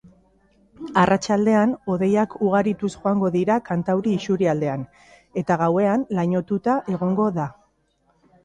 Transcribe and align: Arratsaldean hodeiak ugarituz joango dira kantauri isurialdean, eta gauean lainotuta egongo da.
Arratsaldean 1.01 1.75
hodeiak 1.95 2.33
ugarituz 2.47 2.91
joango 2.95 3.31
dira 3.37 3.57
kantauri 3.67 4.15
isurialdean, 4.23 4.87
eta 5.43 5.59
gauean 5.65 6.07
lainotuta 6.21 6.79
egongo 6.97 7.33
da. 7.39 7.51